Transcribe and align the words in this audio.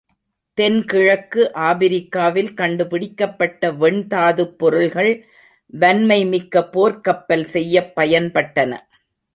தென்கிழக்கு 0.57 1.41
ஆப்பிரிக்காவில் 1.63 2.53
கண்டுபிடிக்கப்பட்ட 2.53 3.71
வெண்தாதுப் 3.73 4.57
பொருள்கள், 4.57 5.13
வன்மை 5.73 6.19
மிக்க 6.25 6.69
போர்க்கப்பல் 6.73 7.47
செய்யப்பயன்பட்டன. 7.53 8.71